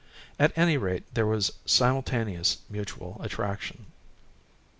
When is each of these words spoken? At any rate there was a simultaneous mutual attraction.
At 0.39 0.57
any 0.57 0.77
rate 0.77 1.13
there 1.13 1.27
was 1.27 1.49
a 1.49 1.69
simultaneous 1.69 2.57
mutual 2.71 3.21
attraction. 3.23 3.85